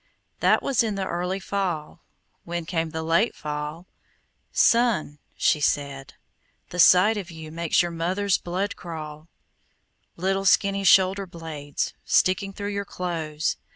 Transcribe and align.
That 0.39 0.63
was 0.63 0.81
in 0.81 0.95
the 0.95 1.05
early 1.05 1.39
fall. 1.39 2.01
When 2.43 2.65
came 2.65 2.89
the 2.89 3.03
late 3.03 3.35
fall, 3.35 3.85
"Son," 4.51 5.19
she 5.37 5.59
said, 5.61 6.15
"the 6.71 6.79
sight 6.79 7.17
of 7.17 7.29
you 7.29 7.51
Makes 7.51 7.83
your 7.83 7.91
mother's 7.91 8.39
blood 8.39 8.75
crawl,– 8.75 9.27
"Little 10.15 10.45
skinny 10.45 10.85
shoulder 10.85 11.27
blades 11.27 11.93
Sticking 12.03 12.51
through 12.51 12.71
your 12.73 12.83
clothes! 12.83 13.57